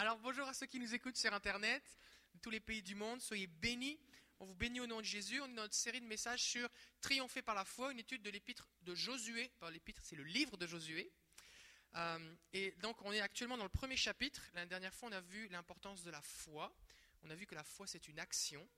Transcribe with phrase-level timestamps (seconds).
[0.00, 1.82] Alors bonjour à ceux qui nous écoutent sur Internet,
[2.32, 3.98] de tous les pays du monde, soyez bénis.
[4.38, 5.40] On vous bénit au nom de Jésus.
[5.40, 6.68] On est dans notre série de messages sur
[7.00, 9.50] Triompher par la foi, une étude de l'épître de Josué.
[9.72, 11.10] l'épître, c'est le livre de Josué.
[11.96, 14.40] Euh, et donc on est actuellement dans le premier chapitre.
[14.54, 16.72] L'année dernière fois, on a vu l'importance de la foi.
[17.24, 18.68] On a vu que la foi, c'est une action.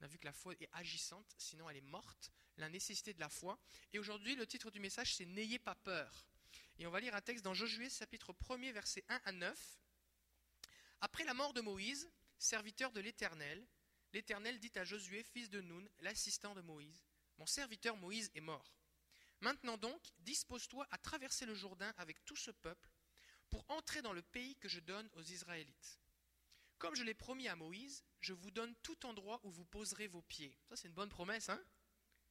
[0.00, 2.32] On a vu que la foi est agissante, sinon elle est morte.
[2.56, 3.60] La nécessité de la foi.
[3.92, 6.26] Et aujourd'hui, le titre du message, c'est N'ayez pas peur.
[6.80, 9.83] Et on va lire un texte dans Josué, chapitre 1er, versets 1 à 9.
[11.04, 13.68] Après la mort de Moïse, serviteur de l'Éternel,
[14.14, 17.04] l'Éternel dit à Josué, fils de Nun, l'assistant de Moïse,
[17.36, 18.74] Mon serviteur Moïse est mort.
[19.42, 22.88] Maintenant donc, dispose-toi à traverser le Jourdain avec tout ce peuple
[23.50, 26.00] pour entrer dans le pays que je donne aux Israélites.
[26.78, 30.22] Comme je l'ai promis à Moïse, je vous donne tout endroit où vous poserez vos
[30.22, 30.58] pieds.
[30.70, 31.62] Ça, c'est une bonne promesse, hein?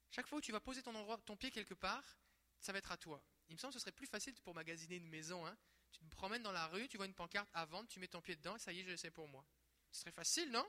[0.10, 2.18] Chaque fois où tu vas poser ton, ton pied quelque part,
[2.60, 3.24] ça va être à toi.
[3.50, 5.46] Il me semble que ce serait plus facile pour magasiner une maison.
[5.46, 5.56] Hein
[5.94, 8.22] tu te promènes dans la rue, tu vois une pancarte à vendre, tu mets ton
[8.22, 9.46] pied dedans et ça y est, je le sais pour moi.
[9.92, 10.68] Ce serait facile, non?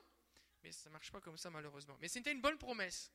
[0.63, 1.97] Mais ça ne marche pas comme ça, malheureusement.
[1.99, 3.11] Mais c'était une bonne promesse.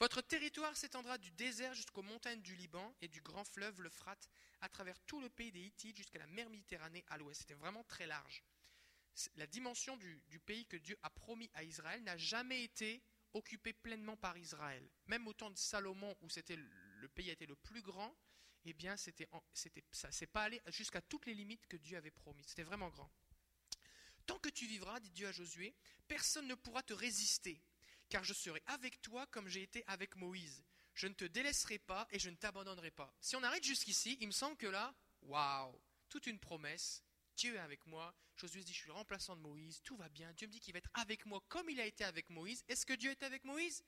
[0.00, 4.30] Votre territoire s'étendra du désert jusqu'aux montagnes du Liban et du grand fleuve l'Euphrate,
[4.62, 7.40] à travers tout le pays des Hittites jusqu'à la mer Méditerranée à l'ouest.
[7.42, 8.42] C'était vraiment très large.
[9.36, 13.02] La dimension du, pays que Dieu a promis à Israël n'a jamais été
[13.34, 14.88] occupée pleinement par Israël.
[15.06, 18.16] Même au temps de Salomon, où le pays a été le plus grand,
[18.64, 22.10] eh bien, c'était, c'était, ça s'est pas allé jusqu'à toutes les limites que Dieu avait
[22.10, 22.44] promis.
[22.46, 23.10] C'était vraiment grand.
[24.26, 25.74] Tant que tu vivras, dit Dieu à Josué,
[26.06, 27.60] personne ne pourra te résister,
[28.08, 30.62] car je serai avec toi comme j'ai été avec Moïse.
[30.94, 33.14] Je ne te délaisserai pas et je ne t'abandonnerai pas.
[33.20, 37.02] Si on arrête jusqu'ici, il me semble que là, waouh, toute une promesse.
[37.36, 38.14] Dieu est avec moi.
[38.36, 40.32] Josué dit, je suis le remplaçant de Moïse, tout va bien.
[40.34, 42.64] Dieu me dit qu'il va être avec moi comme il a été avec Moïse.
[42.68, 43.82] Est-ce que Dieu est avec Moïse?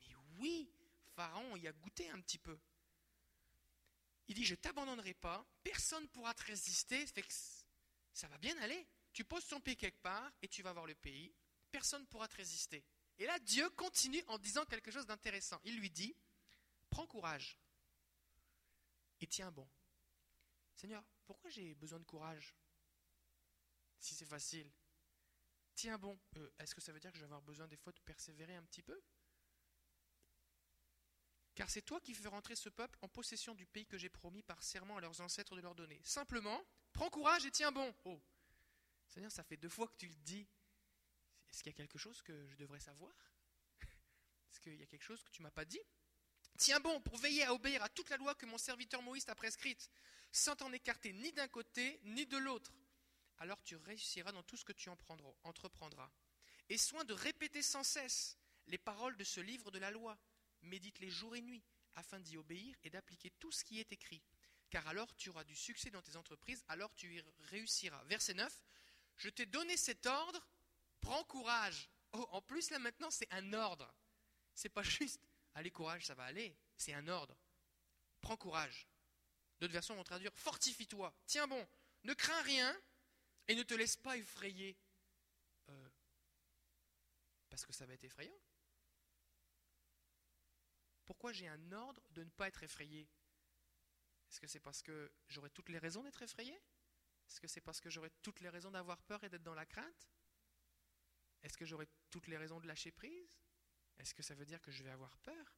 [0.00, 0.70] Mais oui,
[1.16, 2.58] Pharaon y a goûté un petit peu.
[4.28, 7.04] Il dit, je ne t'abandonnerai pas, personne ne pourra te résister,
[8.12, 8.86] ça va bien aller.
[9.12, 11.34] Tu poses ton pied quelque part et tu vas voir le pays,
[11.70, 12.84] personne ne pourra te résister.
[13.18, 15.60] Et là, Dieu continue en disant quelque chose d'intéressant.
[15.64, 16.16] Il lui dit,
[16.90, 17.58] prends courage
[19.20, 19.68] et tiens bon.
[20.74, 22.54] Seigneur, pourquoi j'ai besoin de courage
[23.98, 24.70] si c'est facile?
[25.74, 27.92] Tiens bon, euh, est-ce que ça veut dire que je vais avoir besoin des fois
[27.92, 29.00] de persévérer un petit peu?
[31.54, 34.42] Car c'est toi qui fais rentrer ce peuple en possession du pays que j'ai promis
[34.42, 36.00] par serment à leurs ancêtres de leur donner.
[36.04, 37.94] Simplement, prends courage et tiens bon.
[38.04, 38.20] Oh,
[39.06, 40.46] Seigneur, ça fait deux fois que tu le dis.
[41.50, 43.12] Est-ce qu'il y a quelque chose que je devrais savoir?
[44.50, 45.80] Est-ce qu'il y a quelque chose que tu m'as pas dit?
[46.58, 49.34] Tiens bon pour veiller à obéir à toute la loi que mon serviteur Moïse t'a
[49.34, 49.90] prescrite,
[50.32, 52.72] sans t'en écarter ni d'un côté ni de l'autre.
[53.38, 56.10] Alors tu réussiras dans tout ce que tu entreprendras.
[56.68, 60.18] Et soin de répéter sans cesse les paroles de ce livre de la loi
[60.64, 61.64] médite-les jour et nuit,
[61.94, 64.22] afin d'y obéir et d'appliquer tout ce qui est écrit.
[64.70, 68.02] Car alors tu auras du succès dans tes entreprises, alors tu y réussiras.
[68.04, 68.62] Verset 9,
[69.16, 70.46] je t'ai donné cet ordre,
[71.00, 71.88] prends courage.
[72.12, 73.92] Oh, en plus là maintenant c'est un ordre.
[74.54, 75.20] C'est pas juste,
[75.54, 76.56] allez courage, ça va aller.
[76.76, 77.36] C'est un ordre.
[78.20, 78.88] Prends courage.
[79.60, 81.68] D'autres versions vont traduire, fortifie-toi, tiens bon,
[82.02, 82.76] ne crains rien
[83.46, 84.76] et ne te laisse pas effrayer.
[85.68, 85.88] Euh,
[87.48, 88.36] parce que ça va être effrayant.
[91.06, 93.08] Pourquoi j'ai un ordre de ne pas être effrayé?
[94.30, 96.54] Est-ce que c'est parce que j'aurais toutes les raisons d'être effrayé?
[97.28, 99.66] Est-ce que c'est parce que j'aurais toutes les raisons d'avoir peur et d'être dans la
[99.66, 100.08] crainte?
[101.42, 103.38] Est-ce que j'aurais toutes les raisons de lâcher prise?
[103.98, 105.56] Est-ce que ça veut dire que je vais avoir peur?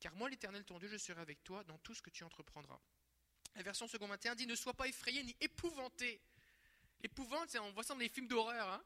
[0.00, 2.80] Car moi, l'Éternel ton Dieu, je serai avec toi dans tout ce que tu entreprendras.
[3.54, 6.20] La version second 21 dit Ne sois pas effrayé ni épouvanté.
[7.00, 8.68] L'épouvante, on voit ça dans les films d'horreur.
[8.68, 8.84] Hein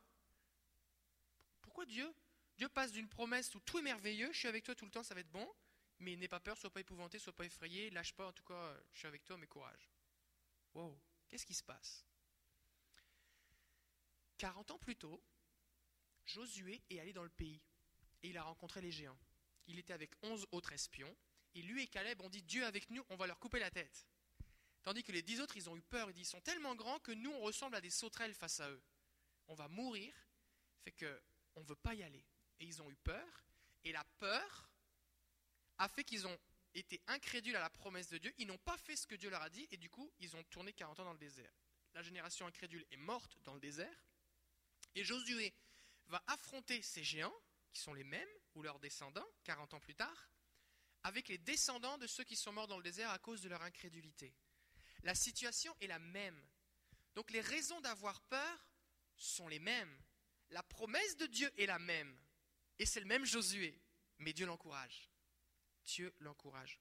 [1.61, 2.13] Pourquoi Dieu?
[2.57, 5.03] Dieu passe d'une promesse où tout est merveilleux, je suis avec toi tout le temps,
[5.03, 5.49] ça va être bon,
[6.03, 8.77] mais n'aie pas peur, sois pas épouvanté, sois pas effrayé, lâche pas, en tout cas,
[8.93, 9.89] je suis avec toi, mais courage.
[10.75, 10.99] Wow,
[11.29, 12.05] qu'est-ce qui se passe?
[14.39, 15.23] 40 ans plus tôt,
[16.27, 17.63] Josué est allé dans le pays
[18.23, 19.19] et il a rencontré les géants.
[19.69, 21.17] Il était avec 11 autres espions
[21.55, 24.07] et lui et Caleb ont dit Dieu avec nous, on va leur couper la tête.
[24.83, 27.13] Tandis que les dix autres, ils ont eu peur, ils ils sont tellement grands que
[27.13, 28.83] nous, on ressemble à des sauterelles face à eux.
[29.47, 30.13] On va mourir,
[30.83, 31.23] fait que
[31.55, 32.25] on ne veut pas y aller.
[32.59, 33.45] Et ils ont eu peur,
[33.85, 34.72] et la peur
[35.83, 36.39] a fait qu'ils ont
[36.75, 39.43] été incrédules à la promesse de Dieu, ils n'ont pas fait ce que Dieu leur
[39.43, 41.53] a dit, et du coup, ils ont tourné 40 ans dans le désert.
[41.95, 44.07] La génération incrédule est morte dans le désert,
[44.95, 45.53] et Josué
[46.07, 47.35] va affronter ces géants,
[47.73, 50.29] qui sont les mêmes, ou leurs descendants, 40 ans plus tard,
[51.03, 53.63] avec les descendants de ceux qui sont morts dans le désert à cause de leur
[53.63, 54.33] incrédulité.
[55.03, 56.41] La situation est la même.
[57.17, 58.69] Donc les raisons d'avoir peur
[59.17, 59.99] sont les mêmes.
[60.51, 62.17] La promesse de Dieu est la même.
[62.79, 63.77] Et c'est le même Josué.
[64.19, 65.12] Mais Dieu l'encourage.
[65.85, 66.81] Dieu l'encourage.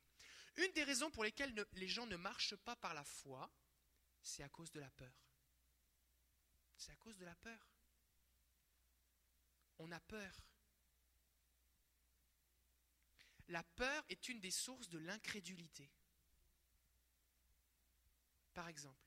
[0.57, 3.50] Une des raisons pour lesquelles les gens ne marchent pas par la foi,
[4.21, 5.13] c'est à cause de la peur.
[6.77, 7.68] C'est à cause de la peur.
[9.80, 10.45] On a peur.
[13.48, 15.89] La peur est une des sources de l'incrédulité.
[18.54, 19.01] Par exemple,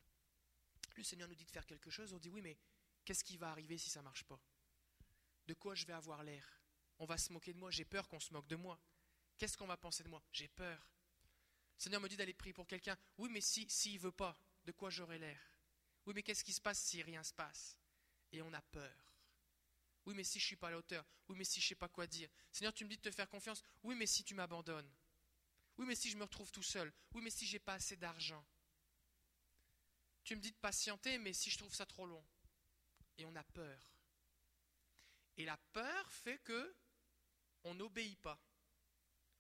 [0.97, 2.57] le Seigneur nous dit de faire quelque chose, on dit oui, mais
[3.05, 4.41] qu'est-ce qui va arriver si ça ne marche pas?
[5.47, 6.61] De quoi je vais avoir l'air?
[6.99, 8.81] On va se moquer de moi, j'ai peur qu'on se moque de moi.
[9.39, 10.23] Qu'est-ce qu'on va penser de moi?
[10.33, 10.91] J'ai peur.
[11.77, 12.97] Seigneur me dit d'aller prier pour quelqu'un.
[13.19, 15.41] Oui, mais si s'il ne veut pas, de quoi j'aurai l'air?
[16.07, 17.77] Oui, mais qu'est-ce qui se passe si rien se passe?
[18.33, 19.15] Et on a peur.
[20.07, 21.05] Oui, mais si je ne suis pas à la hauteur.
[21.29, 22.29] Oui, mais si je ne sais pas quoi dire.
[22.53, 23.63] Seigneur, tu me dis de te faire confiance.
[23.83, 24.93] Oui, mais si tu m'abandonnes.
[25.79, 26.93] Oui, mais si je me retrouve tout seul.
[27.15, 28.45] Oui, mais si j'ai pas assez d'argent.
[30.23, 32.25] Tu me dis de patienter, mais si je trouve ça trop long.
[33.19, 33.95] Et on a peur.
[35.37, 36.77] Et la peur fait que
[37.65, 38.41] on n'obéit pas.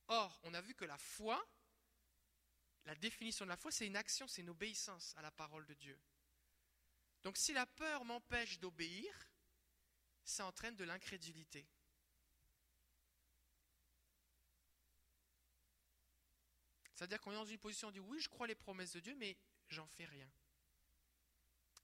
[0.08, 1.42] Or, on a vu que la foi,
[2.84, 5.74] la définition de la foi, c'est une action, c'est une obéissance à la parole de
[5.74, 5.98] Dieu.
[7.22, 9.14] Donc si la peur m'empêche d'obéir,
[10.24, 11.66] ça entraîne de l'incrédulité.
[16.94, 19.14] C'est-à-dire qu'on est dans une position, on dit oui, je crois les promesses de Dieu,
[19.16, 19.36] mais
[19.68, 20.30] j'en fais rien.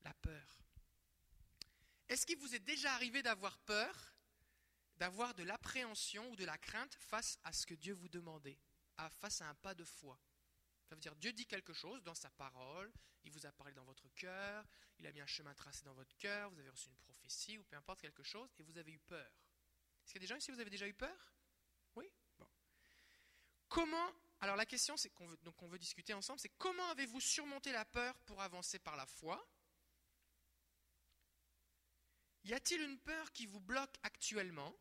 [0.03, 0.59] La peur.
[2.09, 4.15] Est-ce qu'il vous est déjà arrivé d'avoir peur,
[5.01, 8.59] d'avoir de l'appréhension ou de la crainte face à ce que Dieu vous demandait,
[9.09, 10.21] face à un pas de foi.
[10.85, 12.93] Ça veut dire Dieu dit quelque chose dans sa parole,
[13.25, 14.65] il vous a parlé dans votre cœur,
[14.99, 17.65] il a mis un chemin tracé dans votre cœur, vous avez reçu une prophétie ou
[17.65, 19.31] peu importe quelque chose, et vous avez eu peur.
[20.05, 21.33] Est-ce qu'il y a des gens ici, vous avez déjà eu peur?
[21.97, 22.13] Oui?
[22.39, 22.49] Bon.
[23.69, 24.13] Comment
[24.43, 25.27] alors la question c'est qu'on
[25.69, 29.47] veut, discuter ensemble, c'est comment avez-vous surmonté la peur pour avancer par la foi?
[32.45, 34.75] Y a-t-il une peur qui vous bloque actuellement?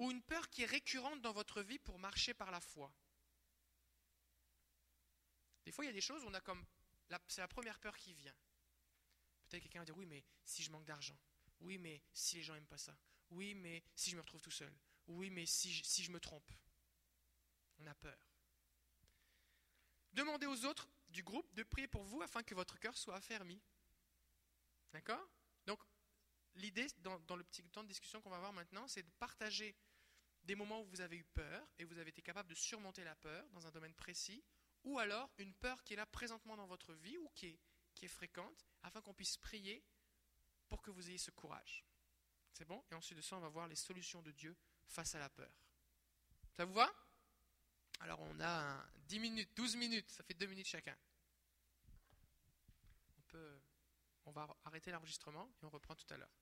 [0.00, 2.92] Ou une peur qui est récurrente dans votre vie pour marcher par la foi
[5.64, 6.66] Des fois il y a des choses, on a comme
[7.28, 8.34] c'est la première peur qui vient.
[9.48, 11.18] Peut-être quelqu'un va dire oui mais si je manque d'argent,
[11.60, 12.96] oui mais si les gens n'aiment pas ça,
[13.30, 14.72] oui mais si je me retrouve tout seul,
[15.06, 16.50] oui mais si si je me trompe.
[17.78, 18.30] On a peur.
[20.12, 23.60] Demandez aux autres du groupe de prier pour vous afin que votre cœur soit affermi.
[24.92, 25.28] D'accord?
[25.66, 25.80] Donc,
[26.54, 29.76] l'idée dans, le petit temps de discussion qu'on va avoir maintenant, c'est de partager
[30.50, 33.14] des moments où vous avez eu peur et vous avez été capable de surmonter la
[33.14, 34.42] peur dans un domaine précis,
[34.82, 37.56] ou alors une peur qui est là présentement dans votre vie ou qui
[38.02, 39.80] est, fréquente, afin qu'on puisse prier
[40.68, 41.84] pour que vous ayez ce courage.
[42.52, 42.84] C'est bon?
[42.90, 44.56] Et ensuite de ça, on va voir les solutions de Dieu
[44.88, 45.52] face à la peur.
[46.50, 46.92] Ça vous va?
[48.00, 50.96] Alors on a 10 minutes, 12 minutes, ça fait 2 minutes chacun.
[53.18, 53.60] On, peut,
[54.24, 56.34] on va arrêter l'enregistrement et on reprend tout à l'heure.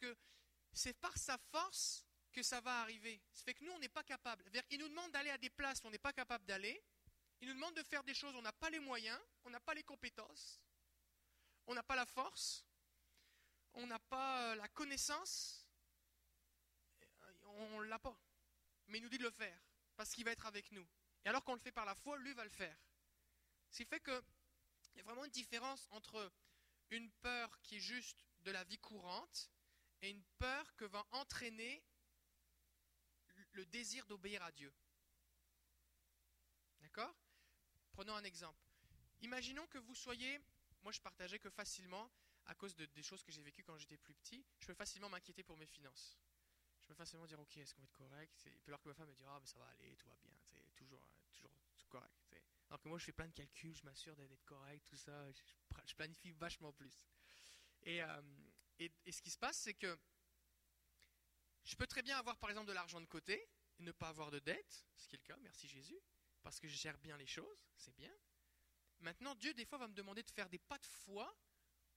[0.00, 0.16] Que
[0.72, 3.20] c'est par sa force que ça va arriver.
[3.32, 4.44] Ça fait que nous, on n'est pas capable.
[4.70, 6.82] Il nous demande d'aller à des places où on n'est pas capable d'aller.
[7.40, 9.60] Il nous demande de faire des choses où on n'a pas les moyens, on n'a
[9.60, 10.60] pas les compétences,
[11.66, 12.66] on n'a pas la force,
[13.74, 15.66] on n'a pas euh, la connaissance.
[17.42, 18.16] On ne l'a pas.
[18.88, 19.58] Mais il nous dit de le faire,
[19.96, 20.86] parce qu'il va être avec nous.
[21.24, 22.76] Et alors qu'on le fait par la foi, lui va le faire.
[23.70, 26.32] Ce qui fait qu'il y a vraiment une différence entre
[26.90, 29.50] une peur qui est juste de la vie courante
[30.02, 31.82] et une peur que va entraîner
[33.52, 34.72] le désir d'obéir à Dieu.
[36.80, 37.14] D'accord?
[37.92, 38.62] Prenons un exemple.
[39.20, 40.40] Imaginons que vous soyez,
[40.82, 42.10] moi je partageais que facilement,
[42.46, 45.08] à cause de, des choses que j'ai vécues quand j'étais plus petit, je peux facilement
[45.08, 46.18] m'inquiéter pour mes finances.
[46.80, 48.46] Je peux facilement dire, ok, est-ce qu'on va être correct?
[48.46, 50.16] Et puis alors que ma femme me dit, ah, mais ça va aller, tout va
[50.16, 51.52] bien, c'est toujours, toujours
[51.88, 52.14] correct.
[52.68, 55.94] Alors que moi je fais plein de calculs, je m'assure d'être correct, tout ça, je,
[55.94, 57.04] planifie vachement plus.
[57.82, 58.22] Et, euh,
[58.80, 59.98] et, ce qui se passe, c'est que
[61.64, 64.30] je peux très bien avoir par exemple de l'argent de côté et ne pas avoir
[64.30, 66.00] de dette, ce qui est le cas, merci Jésus,
[66.42, 68.12] parce que je gère bien les choses, c'est bien.
[69.00, 71.34] Maintenant, Dieu des fois va me demander de faire des pas de foi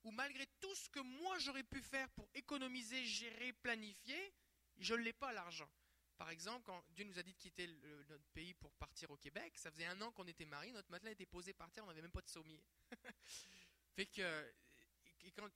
[0.04, 4.34] où malgré tout ce que moi j'aurais pu faire pour économiser, gérer, planifier,
[4.78, 5.70] je ne l'ai pas l'argent.
[6.18, 7.68] Par exemple, quand Dieu nous a dit de quitter
[8.08, 11.12] notre pays pour partir au Québec, ça faisait un an qu'on était mariés, notre matelas
[11.12, 12.62] était posé par terre, on n'avait même pas de sommier.
[13.96, 14.54] fait que,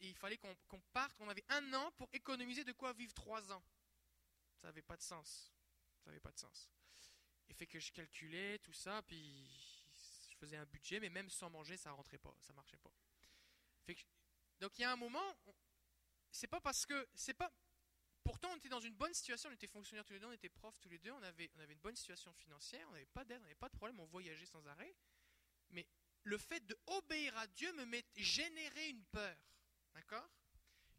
[0.01, 3.63] il fallait qu'on parte, on avait un an pour économiser de quoi vivre trois ans.
[4.61, 5.51] Ça n'avait pas de sens.
[5.99, 6.69] Ça n'avait pas de sens.
[7.49, 9.47] Et fait que je calculais tout ça, puis
[10.29, 12.91] je faisais un budget, mais même sans manger, ça rentrait pas, ça marchait pas.
[14.59, 15.35] donc il y a un moment,
[16.31, 17.51] c'est pas parce que c'est pas.
[18.23, 20.49] Pourtant, on était dans une bonne situation, on était fonctionnaires tous les deux, on était
[20.49, 23.23] profs tous les deux, on avait, on avait une bonne situation financière, on n'avait pas
[23.23, 24.93] d'aide, on n'avait pas de problème, on voyageait sans arrêt.
[25.69, 25.87] Mais
[26.23, 29.37] le fait de obéir à Dieu me met générer une peur.
[29.97, 30.29] D'accord?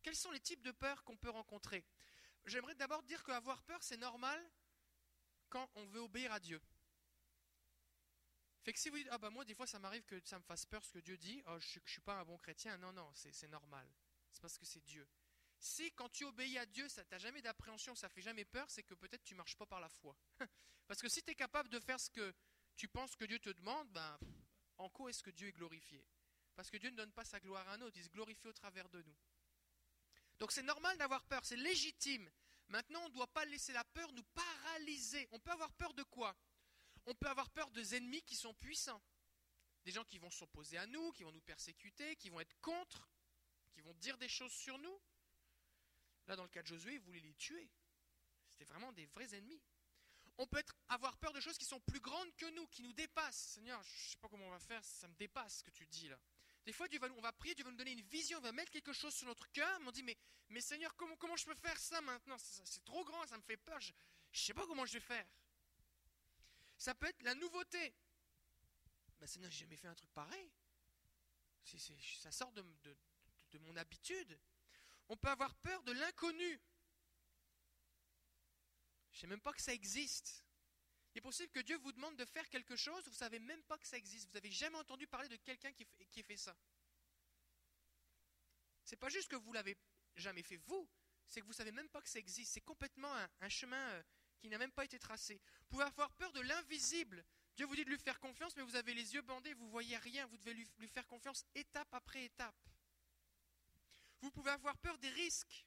[0.03, 1.85] Quels sont les types de peurs qu'on peut rencontrer?
[2.47, 4.45] J'aimerais d'abord dire qu'avoir peur, c'est normal
[5.49, 6.61] quand on veut obéir à Dieu.
[8.65, 10.43] Fait que si vous dites, ah bah moi des fois ça m'arrive que ça me
[10.43, 12.93] fasse peur ce que Dieu dit, oh, je, ne suis pas un bon chrétien, non,
[12.93, 13.89] non, c'est normal.
[14.33, 15.09] C'est parce que c'est Dieu.
[15.61, 18.83] Si quand tu obéis à Dieu, ça t'a jamais d'appréhension, ça fait jamais peur, c'est
[18.83, 20.17] que peut-être tu marches pas par la foi.
[20.89, 22.35] parce que si tu es capable de faire ce que
[22.75, 24.19] tu penses que Dieu te demande, ben,
[24.77, 26.05] en quoi est-ce que Dieu est glorifié?
[26.59, 28.53] Parce que Dieu ne donne pas sa gloire à un autre, il se glorifie au
[28.53, 29.15] travers de nous.
[30.41, 32.29] Donc c'est normal d'avoir peur, c'est légitime.
[32.67, 35.29] Maintenant, on ne doit pas laisser la peur nous paralyser.
[35.31, 36.37] On peut avoir peur de quoi?
[37.07, 39.01] On peut avoir peur des ennemis qui sont puissants.
[39.85, 43.09] Des gens qui vont s'opposer à nous, qui vont nous persécuter, qui vont être contre,
[43.71, 45.01] qui vont dire des choses sur nous.
[46.27, 47.71] Là, dans le cas de Josué, il voulait les tuer.
[48.49, 49.63] C'était vraiment des vrais ennemis.
[50.39, 52.93] On peut être, avoir peur de choses qui sont plus grandes que nous, qui nous
[52.95, 53.53] dépassent.
[53.55, 55.87] Seigneur, je ne sais pas comment on va faire, ça me dépasse ce que tu
[55.87, 56.19] dis là.
[56.69, 58.93] Des fois, on va prier, Dieu va nous donner une vision, on va mettre quelque
[58.93, 60.19] chose sur notre cœur, mais on dit, mais,
[60.51, 62.37] mais Seigneur, comment, je peux faire ça maintenant?
[62.37, 63.97] C'est trop grand, ça me fait peur, je ne
[64.35, 65.27] sais pas comment je vais faire.
[66.77, 67.95] Ça peut être la nouveauté.
[69.19, 70.53] Ben, Seigneur, j'ai jamais fait un truc pareil.
[71.65, 72.61] ça sort de
[73.61, 74.39] mon habitude.
[75.09, 76.61] On peut avoir peur de l'inconnu.
[79.13, 80.45] Je ne sais même pas que ça existe.
[81.19, 83.61] Il est possible que Dieu vous demande de faire quelque chose, vous ne savez même
[83.65, 84.29] pas que ça existe.
[84.29, 86.57] Vous n'avez jamais entendu parler de quelqu'un qui, qui fait ça.
[88.85, 89.77] C'est pas juste que vous l'avez
[90.15, 90.89] jamais fait vous,
[91.27, 92.53] c'est que vous ne savez même pas que ça existe.
[92.53, 94.03] C'est complètement un, chemin euh,
[94.39, 95.41] qui n'a même pas été tracé.
[95.63, 97.25] Vous pouvez avoir peur de l'invisible.
[97.57, 99.97] Dieu vous dit de lui faire confiance, mais vous avez les yeux bandés, vous voyez
[99.97, 100.25] rien.
[100.27, 102.55] Vous devez lui, lui faire confiance étape après étape.
[104.21, 105.67] Vous pouvez avoir peur des risques.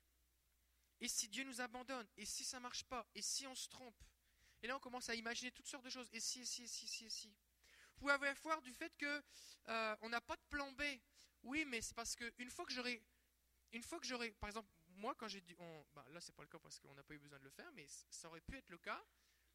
[1.02, 2.08] Et si Dieu nous abandonne?
[2.16, 3.06] Et si ça ne marche pas?
[3.16, 4.02] Et si on se trompe?
[4.62, 6.10] Et là, on commence à imaginer toutes sortes de choses.
[6.14, 7.36] Et si, et si, et si, et si, et si.
[7.96, 9.24] Vous pouvez avoir du fait que
[9.70, 10.82] euh, on n'a pas de plan B.
[11.44, 13.02] Oui, mais c'est parce qu'une fois que j'aurai,
[13.72, 16.44] une fois que j'aurai, par exemple, moi quand j'ai dit, on, bah, là c'est pas
[16.44, 18.58] le cas parce qu'on n'a pas eu besoin de le faire, mais ça aurait pu
[18.58, 19.04] être le cas.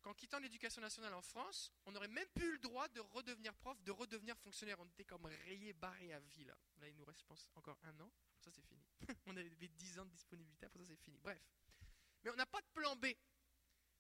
[0.03, 3.83] Qu'en quittant l'éducation nationale en France, on n'aurait même plus le droit de redevenir prof,
[3.83, 4.79] de redevenir fonctionnaire.
[4.79, 6.57] On était comme rayé, barré à vie là.
[6.87, 8.13] Il nous reste, je pense, encore un an.
[8.39, 8.85] Ça, c'est fini.
[9.27, 11.19] on avait 10 ans de disponibilité, après ça, c'est fini.
[11.19, 11.43] Bref.
[12.23, 13.07] Mais on n'a pas de plan B.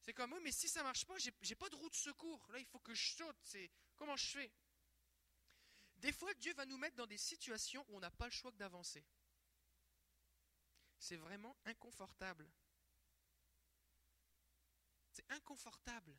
[0.07, 2.47] C'est comme, oui, mais si ça marche pas, j'ai pas de route de secours.
[2.53, 3.37] Là, il faut que je saute.
[3.43, 4.53] C'est comment je fais?
[5.97, 8.53] Des fois, Dieu va nous mettre dans des situations où on n'a pas le choix
[8.53, 9.05] que d'avancer.
[10.97, 12.49] C'est vraiment inconfortable.
[15.11, 16.17] C'est inconfortable.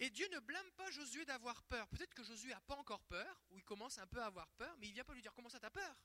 [0.00, 1.86] Et Dieu ne blâme pas Josué d'avoir peur.
[1.90, 4.76] Peut-être que Josué n'a pas encore peur, ou il commence un peu à avoir peur,
[4.78, 5.96] mais il ne vient pas lui dire comment ça t'as peur?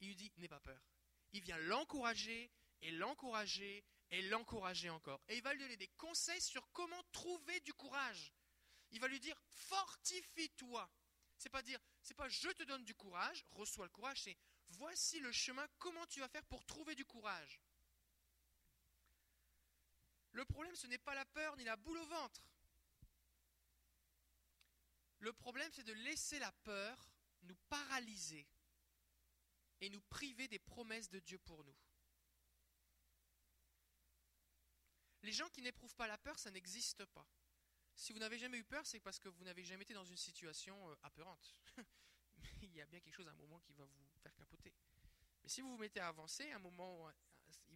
[0.00, 0.80] Il lui dit n'aie pas peur.
[1.32, 2.50] Il vient l'encourager
[2.82, 5.20] et l'encourager et l'encourager encore.
[5.28, 8.32] Et il va lui donner des conseils sur comment trouver du courage.
[8.90, 10.88] Il va lui dire fortifie-toi.
[11.38, 14.36] C'est pas dire, c'est pas je te donne du courage, reçois le courage, c'est
[14.68, 17.60] voici le chemin, comment tu vas faire pour trouver du courage.
[20.32, 22.42] Le problème, ce n'est pas la peur ni la boule au ventre.
[25.18, 27.10] Le problème, c'est de laisser la peur
[27.42, 28.46] nous paralyser
[29.80, 31.76] et nous priver des promesses de Dieu pour nous.
[35.26, 37.26] Les gens qui n'éprouvent pas la peur, ça n'existe pas.
[37.96, 40.16] Si vous n'avez jamais eu peur, c'est parce que vous n'avez jamais été dans une
[40.16, 41.52] situation euh, apeurante.
[42.62, 44.72] il y a bien quelque chose à un moment qui va vous faire capoter.
[45.42, 47.10] Mais si vous vous mettez à avancer, à un moment,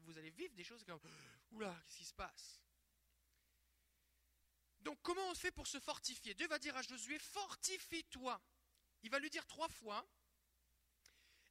[0.05, 1.01] vous allez vivre des choses comme
[1.51, 2.63] Oula, qu'est-ce qui se passe?
[4.79, 6.35] Donc comment on fait pour se fortifier?
[6.35, 8.41] Dieu va dire à Josué, fortifie-toi.
[9.03, 10.09] Il va lui dire trois fois.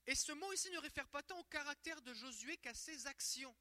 [0.07, 3.53] Et ce mot ici ne réfère pas tant au caractère de Josué qu'à ses actions.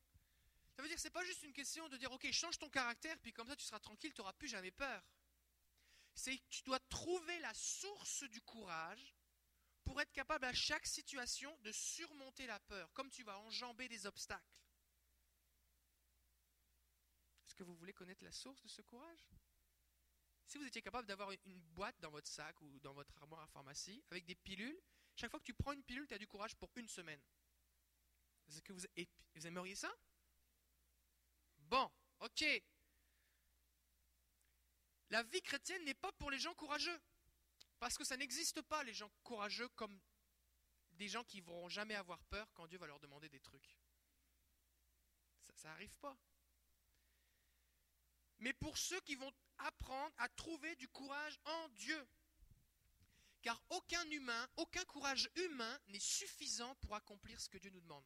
[0.78, 2.70] Ça veut dire que ce n'est pas juste une question de dire, ok, change ton
[2.70, 5.02] caractère, puis comme ça tu seras tranquille, tu n'auras plus jamais peur.
[6.14, 9.12] C'est que tu dois trouver la source du courage
[9.82, 14.06] pour être capable à chaque situation de surmonter la peur, comme tu vas enjamber des
[14.06, 14.54] obstacles.
[17.44, 19.28] Est-ce que vous voulez connaître la source de ce courage?
[20.46, 23.48] Si vous étiez capable d'avoir une boîte dans votre sac ou dans votre armoire à
[23.48, 24.80] pharmacie avec des pilules,
[25.16, 27.20] chaque fois que tu prends une pilule, tu as du courage pour une semaine.
[28.46, 28.86] Est-ce que vous,
[29.34, 29.92] vous aimeriez ça?
[31.68, 32.44] Bon, ok.
[35.10, 37.00] La vie chrétienne n'est pas pour les gens courageux.
[37.78, 39.98] Parce que ça n'existe pas, les gens courageux, comme
[40.92, 43.78] des gens qui ne vont jamais avoir peur quand Dieu va leur demander des trucs.
[45.54, 46.16] Ça n'arrive pas.
[48.38, 52.08] Mais pour ceux qui vont apprendre à trouver du courage en Dieu.
[53.42, 58.04] Car aucun humain, aucun courage humain n'est suffisant pour accomplir ce que Dieu nous demande.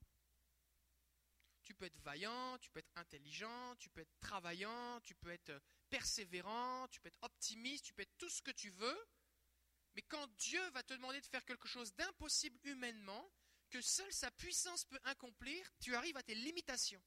[1.62, 5.52] Tu peux être vaillant, tu peux être intelligent, tu peux être travaillant, tu peux être
[5.88, 9.06] persévérant, tu peux être optimiste, tu peux être tout ce que tu veux.
[9.94, 13.30] Mais quand Dieu va te demander de faire quelque chose d'impossible humainement,
[13.70, 17.02] que seule sa puissance peut accomplir, tu arrives à tes limitations.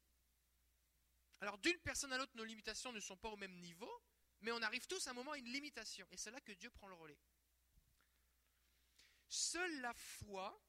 [1.41, 3.91] Alors d'une personne à l'autre, nos limitations ne sont pas au même niveau,
[4.41, 6.07] mais on arrive tous à un moment à une limitation.
[6.11, 7.19] Et c'est là que Dieu prend le relais.
[9.27, 10.59] Seule la foi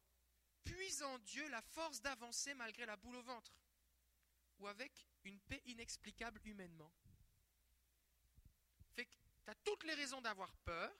[0.64, 3.52] puise en Dieu la force d'avancer malgré la boule au ventre,
[4.58, 6.92] ou avec une paix inexplicable humainement.
[8.94, 10.92] Fait que tu as toutes les raisons d'avoir peur,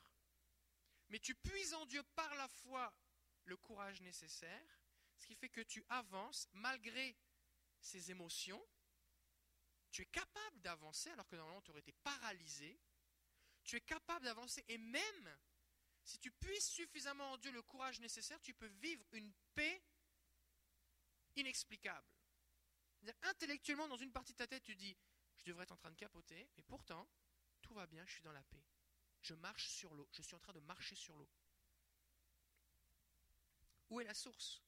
[1.08, 2.92] mais tu puises en Dieu par la foi
[3.44, 4.80] le courage nécessaire,
[5.16, 7.16] ce qui fait que tu avances malgré
[7.80, 8.62] ces émotions.
[9.90, 12.78] Tu es capable d'avancer alors que normalement tu aurais été paralysé.
[13.62, 15.38] Tu es capable d'avancer et même
[16.04, 19.82] si tu puisses suffisamment en Dieu le courage nécessaire, tu peux vivre une paix
[21.34, 22.15] inexplicable.
[23.22, 24.96] Intellectuellement, dans une partie de ta tête, tu dis,
[25.36, 27.08] je devrais être en train de capoter, mais pourtant,
[27.62, 28.64] tout va bien, je suis dans la paix.
[29.20, 31.28] Je marche sur l'eau, je suis en train de marcher sur l'eau.
[33.90, 34.62] Où est la source?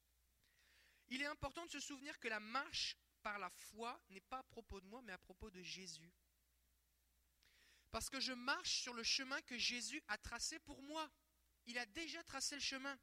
[1.08, 4.42] Il est important de se souvenir que la marche par la foi n'est pas à
[4.44, 6.12] propos de moi, mais à propos de Jésus.
[7.90, 11.10] Parce que je marche sur le chemin que Jésus a tracé pour moi.
[11.66, 12.98] Il a déjà tracé le chemin.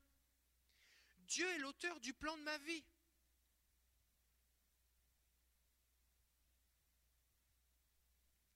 [1.18, 2.84] Dieu est l'auteur du plan de ma vie.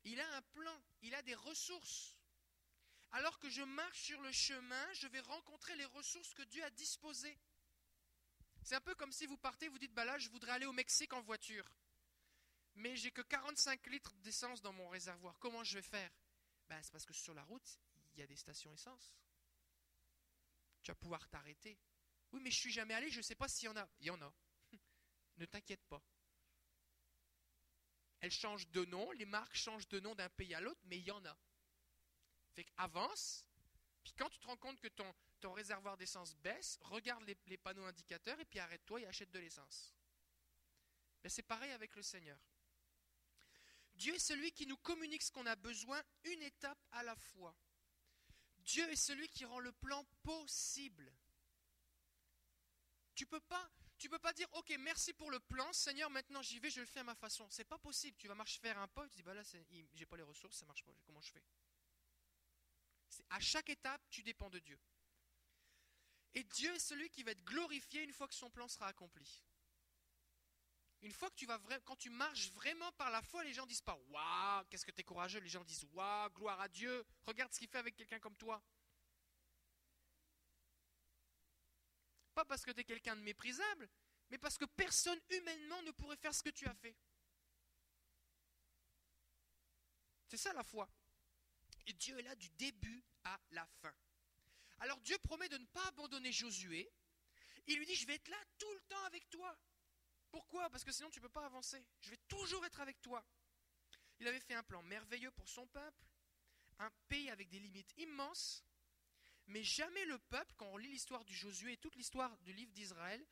[0.09, 2.17] Il a un plan, il a des ressources.
[3.11, 6.69] Alors que je marche sur le chemin, je vais rencontrer les ressources que Dieu a
[6.71, 7.37] disposées.
[8.63, 10.73] C'est un peu comme si vous partez, vous dites, bah là, je voudrais aller au
[10.73, 11.65] Mexique en voiture.
[12.73, 15.37] Mais j'ai que 45 litres d'essence dans mon réservoir.
[15.39, 16.11] Comment je vais faire?
[16.67, 17.79] Bah, C'est parce que sur la route,
[18.13, 19.15] il y a des stations essence.
[20.81, 21.77] Tu vas pouvoir t'arrêter.
[22.31, 23.87] Oui, mais je suis jamais allé, je ne sais pas s'il y en a.
[23.99, 24.33] Il y en a.
[25.37, 26.01] ne t'inquiète pas.
[28.21, 31.05] Elles changent de nom, les marques changent de nom d'un pays à l'autre, mais il
[31.05, 31.37] y en a.
[32.53, 33.45] Fait qu'avance,
[34.03, 38.39] puis quand tu te rends compte que ton, réservoir d'essence baisse, regarde les, panneaux indicateurs
[38.39, 39.95] et puis arrête-toi et achète de l'essence.
[41.23, 42.39] Mais c'est pareil avec le Seigneur.
[43.95, 47.55] Dieu est celui qui nous communique ce qu'on a besoin une étape à la fois.
[48.59, 51.11] Dieu est celui qui rend le plan possible.
[53.15, 56.59] Tu peux pas, tu peux pas dire OK, merci pour le plan, Seigneur, maintenant j'y
[56.59, 57.47] vais, je le fais à ma façon.
[57.49, 58.17] C'est pas possible.
[58.17, 59.43] Tu vas marcher faire un pas, tu dis bah là
[59.93, 60.93] j'ai pas les ressources, ça marche pas.
[61.05, 61.43] Comment je fais?
[63.29, 64.79] À chaque étape, tu dépends de Dieu.
[66.33, 69.43] Et Dieu est celui qui va être glorifié une fois que son plan sera accompli.
[71.01, 73.81] Une fois que tu vas quand tu marches vraiment par la foi, les gens disent
[73.81, 75.39] pas waouh, qu'est-ce que tu es courageux.
[75.39, 77.05] Les gens disent waouh, gloire à Dieu.
[77.25, 78.61] Regarde ce qu'il fait avec quelqu'un comme toi.
[82.39, 83.89] Pas parce que tu es quelqu'un de méprisable,
[84.29, 86.95] mais parce que personne humainement ne pourrait faire ce que tu as fait.
[90.25, 90.89] C'est ça la foi.
[91.85, 93.93] Et Dieu est là du début à la fin.
[94.79, 96.89] Alors Dieu promet de ne pas abandonner Josué.
[97.67, 99.53] Il lui dit, je vais être là tout le temps avec toi.
[100.31, 100.69] Pourquoi?
[100.69, 101.85] Parce que sinon tu ne peux pas avancer.
[101.99, 103.21] Je vais toujours être avec toi.
[104.17, 106.05] Il avait fait un plan merveilleux pour son peuple,
[106.77, 108.63] un pays avec des limites immenses,
[109.49, 112.71] mais jamais le peuple, quand on lit l'histoire du Josué et toute l'histoire du livre
[112.71, 113.25] d'Israël,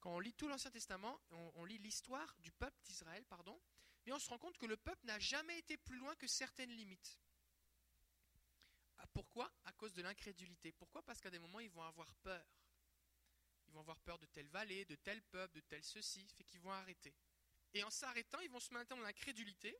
[0.00, 3.60] quand on lit tout l'Ancien Testament, on, lit l'histoire du peuple d'Israël, pardon,
[4.04, 6.70] mais on se rend compte que le peuple n'a jamais été plus loin que certaines
[6.70, 7.18] limites.
[8.98, 9.52] Ah, pourquoi?
[9.64, 10.72] À cause de l'incrédulité.
[10.72, 11.02] Pourquoi?
[11.02, 12.46] Parce qu'à des moments, ils vont avoir peur.
[13.66, 16.60] Ils vont avoir peur de telle vallée, de tel peuple, de tel ceci, fait qu'ils
[16.60, 17.14] vont arrêter.
[17.74, 19.76] Et en s'arrêtant, ils vont se maintenir dans l'incrédulité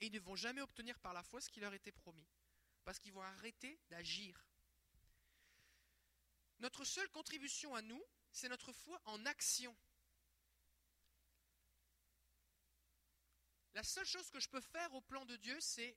[0.00, 2.26] et ils ne vont jamais obtenir par la foi ce qui leur était promis.
[2.84, 4.44] Parce qu'ils vont arrêter d'agir.
[6.58, 9.76] Notre seule contribution à nous, c'est notre foi en action.
[13.74, 15.96] La seule chose que je peux faire au plan de Dieu, c'est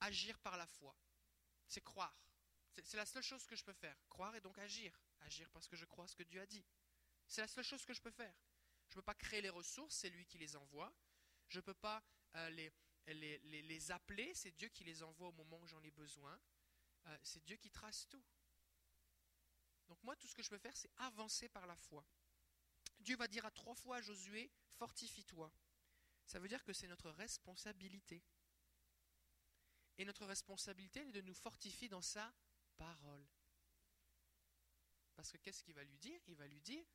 [0.00, 0.96] agir par la foi
[1.72, 2.14] c'est croire.
[2.84, 3.96] C'est la seule chose que je peux faire.
[4.08, 4.92] Croire et donc agir.
[5.20, 6.64] Agir parce que je crois ce que Dieu a dit.
[7.26, 8.34] C'est la seule chose que je peux faire.
[8.88, 10.92] Je ne peux pas créer les ressources, c'est lui qui les envoie.
[11.48, 12.02] Je ne peux pas
[12.36, 12.70] euh, les,
[13.06, 16.38] les, appeler, c'est Dieu qui les envoie au moment où j'en ai besoin.
[17.06, 18.24] Euh, c'est Dieu qui trace tout.
[19.88, 22.06] Donc moi, tout ce que je peux faire, c'est avancer par la foi.
[23.00, 25.52] Dieu va dire à trois fois à Josué, fortifie-toi.
[26.26, 28.22] Ça veut dire que c'est notre responsabilité.
[29.98, 32.32] Et notre responsabilité est de nous fortifier dans sa
[32.76, 33.26] parole.
[35.14, 36.20] Parce que qu'est-ce qu'il va lui dire?
[36.26, 36.86] Il va lui dire,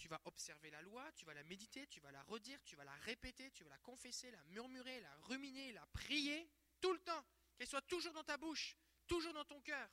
[0.00, 2.84] tu vas observer la loi, tu vas la méditer, tu vas la redire, tu vas
[2.84, 6.48] la répéter, tu vas la confesser, la murmurer, la ruminer, la prier,
[6.80, 7.22] tout le temps,
[7.54, 8.74] qu'elle soit toujours dans ta bouche,
[9.06, 9.90] toujours dans ton cœur.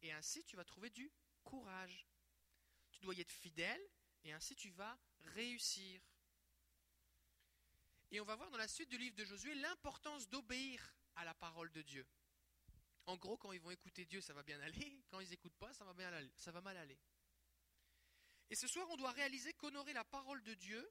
[0.00, 1.10] Et ainsi, tu vas trouver du
[1.42, 2.06] courage.
[2.92, 3.84] Tu dois y être fidèle,
[4.22, 4.96] et ainsi tu vas
[5.34, 6.00] réussir.
[8.12, 11.34] Et on va voir dans la suite du livre de Josué l'importance d'obéir à la
[11.34, 12.06] parole de Dieu.
[13.06, 15.02] En gros, quand ils vont écouter Dieu, ça va bien aller.
[15.08, 15.94] Quand ils n'écoutent pas, ça va,
[16.36, 16.98] ça va mal aller.
[18.50, 20.90] Et ce soir, on doit réaliser qu'honorer la parole de Dieu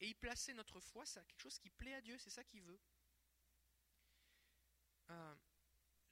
[0.00, 2.62] et y placer notre foi, c'est quelque chose qui plaît à Dieu, c'est ça qu'il
[2.62, 2.80] veut.
[5.10, 5.34] Euh,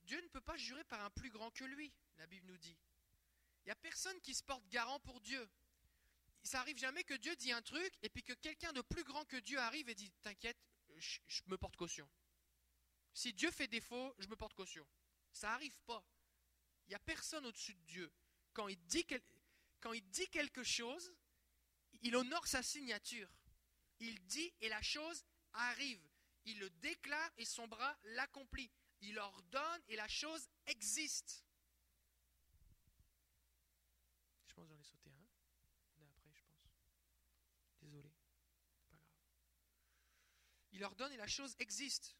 [0.02, 2.76] Dieu ne peut pas jurer par un plus grand que lui, la Bible nous dit.
[3.62, 5.48] Il n'y a personne qui se porte garant pour Dieu.
[6.42, 9.24] Ça arrive jamais que Dieu dit un truc et puis que quelqu'un de plus grand
[9.26, 10.58] que Dieu arrive et dit T'inquiète,
[10.96, 12.08] je, me porte caution.
[13.12, 14.86] Si Dieu fait défaut, je me porte caution.
[15.32, 16.04] Ça n'arrive pas.
[16.86, 18.12] Il n'y a personne au-dessus de Dieu.
[18.52, 19.06] Quand il, dit
[19.80, 21.12] quand il dit quelque chose,
[22.02, 23.30] il honore sa signature.
[23.98, 26.06] Il dit et la chose arrive.
[26.44, 28.70] Il le déclare et son bras l'accomplit.
[29.00, 31.44] Il ordonne et la chose existe.
[34.46, 35.26] Je pense que j'en ai sauté un.
[35.98, 36.70] On je pense.
[37.80, 38.10] Désolé.
[38.90, 39.08] Pas grave.
[40.72, 42.16] Il ordonne et la chose existe.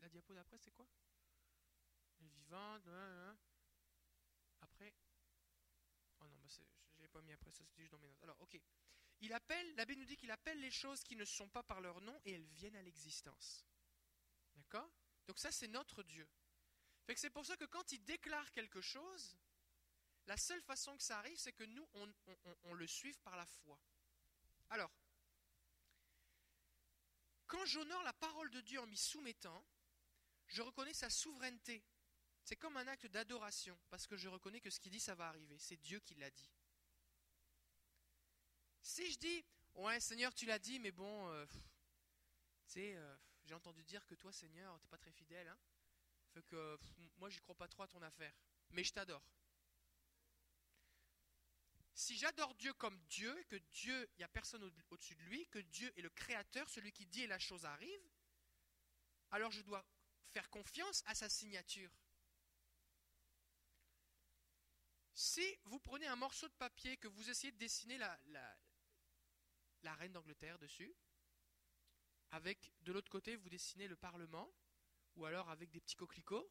[0.00, 0.86] la, diapo d'après, c'est quoi?
[2.20, 2.88] Vivante.
[4.60, 4.94] Après.
[6.20, 8.22] Oh non, bah je ne l'ai pas mis après, ça c'était juste dans mes notes.
[8.22, 8.60] Alors, ok.
[9.22, 11.80] Il appelle, la Bible nous dit qu'il appelle les choses qui ne sont pas par
[11.80, 13.66] leur nom et elles viennent à l'existence.
[14.54, 14.90] D'accord?
[15.26, 16.26] Donc ça, c'est notre Dieu.
[17.04, 19.36] Fait que c'est pour ça que quand il déclare quelque chose,
[20.26, 21.86] la seule façon que ça arrive, c'est que nous,
[22.64, 23.78] on, le suive par la foi.
[24.70, 24.92] Alors,
[27.46, 29.66] quand j'honore la parole de Dieu en m'y soumettant,
[30.46, 31.82] je reconnais sa souveraineté.
[32.44, 35.28] C'est comme un acte d'adoration, parce que je reconnais que ce qu'il dit, ça va
[35.28, 35.58] arriver.
[35.58, 36.50] C'est Dieu qui l'a dit.
[38.82, 41.60] Si je dis, ouais Seigneur, tu l'as dit, mais bon, euh, tu
[42.66, 45.58] sais, euh, j'ai entendu dire que toi, Seigneur, tu n'es pas très fidèle, hein
[46.30, 46.78] fait que
[47.18, 48.32] moi, j'y crois pas trop à ton affaire,
[48.70, 49.22] mais je t'adore.
[51.92, 55.58] Si j'adore Dieu comme Dieu, que Dieu, il n'y a personne au-dessus de lui, que
[55.58, 58.00] Dieu est le créateur, celui qui dit et la chose arrive,
[59.32, 59.84] alors je dois
[60.32, 61.90] faire confiance à sa signature.
[65.22, 68.18] Si vous prenez un morceau de papier, que vous essayez de dessiner la,
[69.82, 70.96] la reine d'Angleterre dessus,
[72.30, 74.50] avec de l'autre côté vous dessinez le Parlement,
[75.16, 76.50] ou alors avec des petits coquelicots,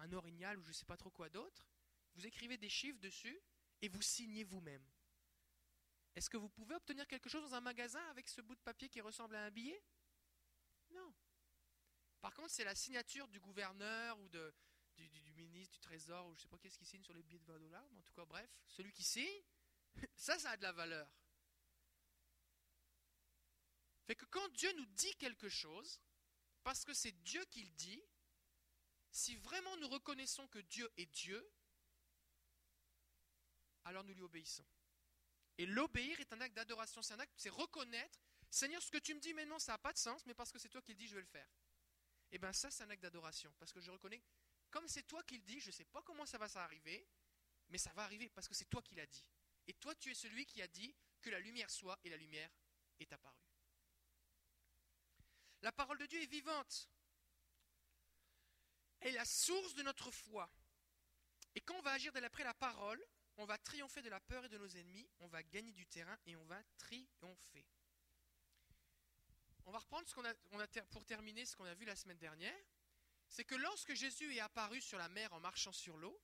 [0.00, 1.70] un orignal ou je ne sais pas trop quoi d'autre,
[2.16, 3.40] vous écrivez des chiffres dessus
[3.80, 4.84] et vous signez vous-même.
[6.16, 8.88] Est-ce que vous pouvez obtenir quelque chose dans un magasin avec ce bout de papier
[8.88, 9.80] qui ressemble à un billet?
[10.90, 11.14] Non.
[12.20, 14.52] Par contre, c'est la signature du gouverneur ou de,
[14.96, 17.44] du, ministre du Trésor ou je sais pas qu'est-ce qui signe sur les billets de
[17.44, 19.42] 20 dollars, mais en tout cas, bref, celui qui signe,
[20.14, 21.08] ça, ça a de la valeur.
[24.06, 26.00] Fait que quand Dieu nous dit quelque chose,
[26.62, 28.02] parce que c'est Dieu qui le dit,
[29.10, 31.52] si vraiment nous reconnaissons que Dieu est Dieu,
[33.84, 34.66] alors nous lui obéissons.
[35.58, 38.18] Et l'obéir est un acte d'adoration, c'est un acte, c'est reconnaître,
[38.50, 40.58] Seigneur, ce que tu me dis maintenant, ça n'a pas de sens, mais parce que
[40.58, 41.48] c'est toi qui le dis, je vais le faire.
[42.30, 44.22] Et eh bien ça, c'est un acte d'adoration, parce que je reconnais,
[44.72, 47.06] comme c'est toi qui le dis, je ne sais pas comment ça va s'arriver,
[47.68, 49.24] mais ça va arriver parce que c'est toi qui l'as dit.
[49.66, 52.50] Et toi, tu es celui qui a dit que la lumière soit, et la lumière
[52.98, 53.46] est apparue.
[55.60, 56.90] La parole de Dieu est vivante.
[59.00, 60.50] Elle est la source de notre foi.
[61.54, 63.04] Et quand on va agir d'après la parole,
[63.36, 66.18] on va triompher de la peur et de nos ennemis, on va gagner du terrain
[66.26, 67.66] et on va triompher.
[69.66, 71.94] On va reprendre ce qu'on a, on a pour terminer ce qu'on a vu la
[71.94, 72.58] semaine dernière.
[73.32, 76.22] C'est que lorsque Jésus est apparu sur la mer en marchant sur l'eau,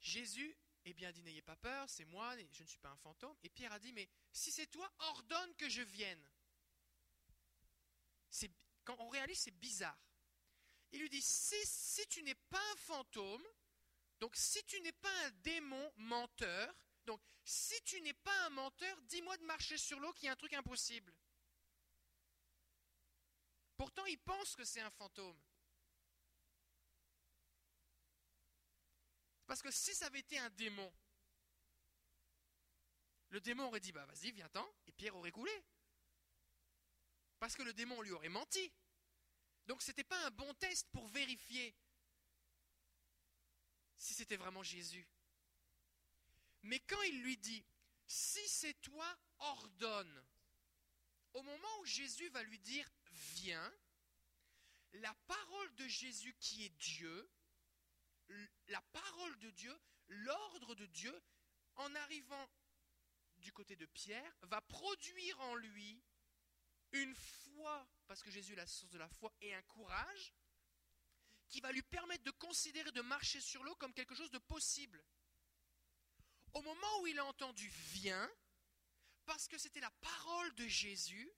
[0.00, 0.54] Jésus
[0.84, 3.34] eh bien dit n'ayez pas peur, c'est moi, je ne suis pas un fantôme.
[3.42, 6.22] Et Pierre a dit mais si c'est toi, ordonne que je vienne
[8.84, 9.98] quand on réalise, c'est bizarre.
[10.92, 13.44] Il lui dit, si, si tu n'es pas un fantôme,
[14.20, 19.00] donc si tu n'es pas un démon menteur, donc si tu n'es pas un menteur,
[19.02, 21.12] dis-moi de marcher sur l'eau qui est un truc impossible.
[23.76, 25.38] Pourtant, il pense que c'est un fantôme.
[29.46, 30.92] Parce que si ça avait été un démon,
[33.30, 35.52] le démon aurait dit, bah vas-y, viens-t'en, et Pierre aurait coulé.
[37.38, 38.72] Parce que le démon lui aurait menti.
[39.66, 41.74] Donc ce n'était pas un bon test pour vérifier
[43.96, 45.06] si c'était vraiment Jésus.
[46.62, 47.64] Mais quand il lui dit,
[48.06, 50.24] si c'est toi, ordonne,
[51.32, 52.88] au moment où Jésus va lui dire,
[53.34, 53.74] viens,
[54.92, 57.30] la parole de Jésus qui est Dieu,
[58.68, 61.22] la parole de Dieu, l'ordre de Dieu,
[61.76, 62.48] en arrivant
[63.38, 66.02] du côté de Pierre, va produire en lui
[66.92, 70.34] une foi, parce que Jésus est la source de la foi, et un courage
[71.48, 75.04] qui va lui permettre de considérer de marcher sur l'eau comme quelque chose de possible.
[76.52, 78.30] Au moment où il a entendu viens,
[79.24, 81.30] parce que c'était la parole de Jésus,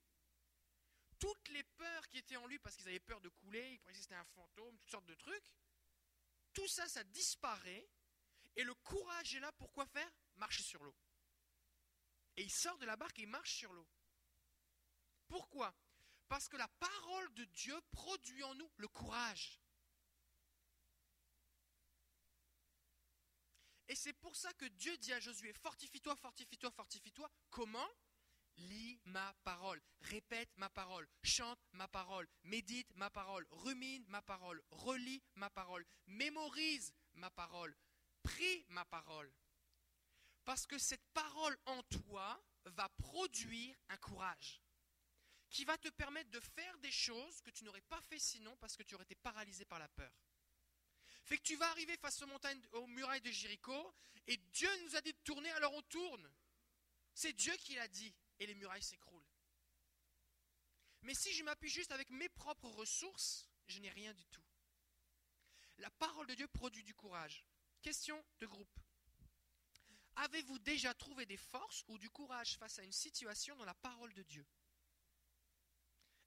[1.19, 3.97] toutes les peurs qui étaient en lui, parce qu'ils avaient peur de couler, ils pensaient
[3.97, 5.45] que c'était un fantôme, toutes sortes de trucs,
[6.57, 7.87] tout ça, ça disparaît,
[8.57, 10.11] et le courage est là pour quoi faire?
[10.37, 10.97] Marcher sur l'eau.
[12.39, 13.87] Et il sort de la barque et il marche sur l'eau.
[15.29, 15.75] Pourquoi?
[16.29, 19.61] Parce que la parole de Dieu produit en nous le courage.
[23.89, 27.31] Et c'est pour ça que Dieu dit à Josué, fortifie-toi, fortifie-toi, fortifie-toi.
[27.51, 27.89] Comment?
[28.57, 34.63] Lis ma parole, répète ma parole, chante ma parole, médite ma parole, rumine ma parole,
[34.71, 37.77] relis ma parole, mémorise ma parole,
[38.23, 39.31] prie ma parole.
[40.45, 44.63] Parce que cette parole en toi va produire un courage
[45.51, 48.77] qui va te permettre de faire des choses que tu n'aurais pas fait sinon parce
[48.77, 50.13] que tu aurais été paralysé par la peur.
[51.25, 53.95] Fait que tu vas arriver face aux montagnes, aux murailles de Jéricho,
[54.29, 56.31] et Dieu nous a dit de tourner, alors on tourne.
[57.15, 59.27] C'est Dieu qui l'a dit, et les murailles s'écroulent.
[61.03, 64.43] Mais si je m'appuie juste avec mes propres ressources, je n'ai rien du tout.
[65.79, 67.45] La parole de Dieu produit du courage.
[67.83, 68.81] Question de groupe.
[70.17, 74.13] Avez-vous déjà trouvé des forces ou du courage face à une situation dans la parole
[74.15, 74.47] de Dieu?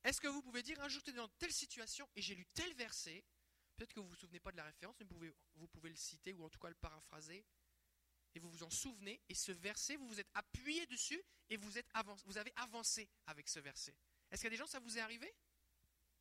[0.04, 3.26] Est-ce que vous pouvez dire un jour dans telle situation et j'ai lu tel verset
[3.76, 5.08] Peut-être que vous ne vous souvenez pas de la référence, mais
[5.56, 7.46] vous pouvez le citer ou en tout cas le paraphraser.
[8.36, 9.22] Et vous vous en souvenez.
[9.30, 13.10] Et ce verset, vous vous êtes appuyé dessus et vous, êtes avancé, vous avez avancé
[13.26, 13.96] avec ce verset.
[14.30, 15.34] Est-ce qu'il y a des gens, ça vous est arrivé?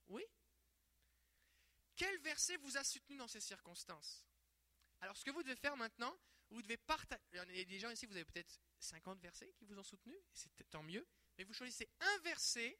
[0.08, 0.24] Oui?
[1.96, 4.24] Quel verset vous a soutenu dans ces circonstances?
[5.00, 6.18] Alors, ce que vous devez faire maintenant,
[6.50, 7.22] vous devez partager.
[7.32, 10.16] Il y a des gens ici, vous avez peut-être 50 versets qui vous ont soutenu,
[10.32, 11.06] c'est tant mieux.
[11.36, 12.78] Mais vous choisissez un verset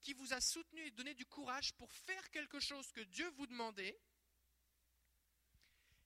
[0.00, 3.46] qui vous a soutenu et donné du courage pour faire quelque chose que Dieu vous
[3.46, 3.98] demandait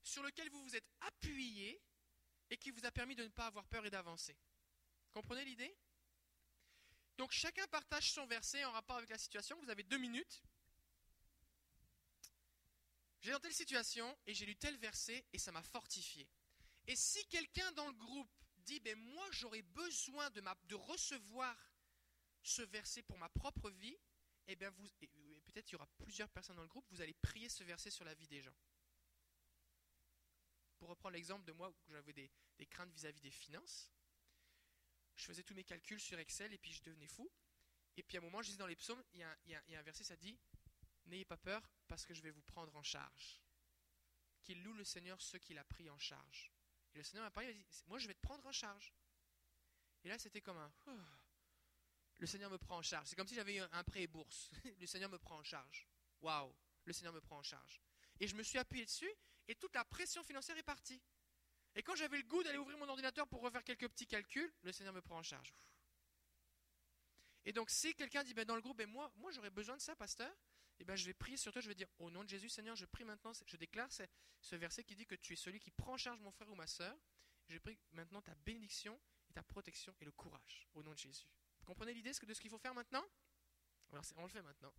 [0.03, 1.81] sur lequel vous vous êtes appuyé
[2.51, 4.37] et qui vous a permis de ne pas avoir peur et d'avancer.
[5.13, 5.75] Comprenez l'idée?
[7.17, 9.59] Donc chacun partage son verset en rapport avec la situation.
[9.61, 10.43] Vous avez deux minutes.
[13.21, 16.29] J'ai dans telle situation et j'ai lu tel verset et ça m'a fortifié.
[16.87, 21.57] Et si quelqu'un dans le groupe dit, ben moi j'aurais besoin de, recevoir
[22.43, 23.99] ce verset pour ma propre vie,
[24.47, 24.89] et eh bien vous,
[25.47, 28.05] peut-être il y aura plusieurs personnes dans le groupe, vous allez prier ce verset sur
[28.05, 28.55] la vie des gens
[30.79, 32.31] pour reprendre l'exemple de moi où j'avais des,
[32.67, 33.91] craintes vis-à-vis des finances,
[35.17, 37.31] je faisais tous mes calculs sur Excel et puis je devenais fou.
[37.97, 40.05] Et puis à un moment, je disais dans les psaumes, il y a, un verset,
[40.05, 40.39] ça dit
[41.07, 43.43] N'ayez pas peur parce que je vais vous prendre en charge.
[44.43, 46.53] Qu'il loue le Seigneur ceux qu'il a pris en charge.
[46.95, 48.95] Et le Seigneur m'a parlé, il m'a dit Moi je vais te prendre en charge.
[50.05, 50.73] Et là, c'était comme un
[52.19, 53.09] Le Seigneur me prend en charge.
[53.09, 54.51] C'est comme si j'avais un prêt et bourse.
[54.81, 55.89] le Seigneur me prend en charge.
[56.21, 57.81] Waouh Le Seigneur me prend en charge.
[58.21, 59.13] Et je me suis appuyé dessus
[59.49, 61.03] et toute la pression financière est partie.
[61.75, 64.73] Et quand j'avais le goût d'aller ouvrir mon ordinateur pour refaire quelques petits calculs, le
[64.73, 65.55] Seigneur me prend en charge.
[67.45, 69.81] Et donc, si quelqu'un dit ben, dans le groupe, ben, moi, moi j'aurais besoin de
[69.81, 70.35] ça, pasteur,
[70.81, 72.77] eh ben, je vais prier sur toi, je vais dire au nom de Jésus, Seigneur,
[72.77, 73.89] je prie maintenant, je déclare
[74.41, 76.55] ce verset qui dit que tu es celui qui prend en charge mon frère ou
[76.55, 76.97] ma soeur.
[77.49, 81.27] Je prie maintenant ta bénédiction et ta protection et le courage au nom de Jésus.
[81.61, 83.05] Vous comprenez l'idée de ce qu'il faut faire maintenant?
[83.91, 84.73] Alors, on le fait maintenant.